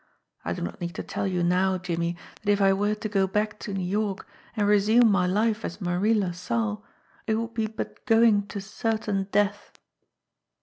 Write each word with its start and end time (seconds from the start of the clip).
I 0.43 0.53
do 0.53 0.63
not 0.63 0.81
need 0.81 0.95
to 0.95 1.03
tell 1.03 1.27
you 1.27 1.43
now, 1.43 1.77
Jimmie, 1.77 2.17
that 2.41 2.51
if 2.51 2.59
I 2.59 2.73
were 2.73 2.95
to 2.95 3.07
go 3.07 3.27
back 3.27 3.59
to 3.59 3.71
New 3.75 3.85
York 3.85 4.27
and 4.57 4.67
resume 4.67 5.11
my 5.11 5.27
life 5.27 5.63
as 5.63 5.79
Marie 5.79 6.15
LaSalle 6.15 6.83
it 7.27 7.35
would 7.35 7.53
but 7.75 7.95
be 7.97 8.01
going 8.07 8.47
to 8.47 8.59
certain 8.59 9.27
death. 9.31 9.77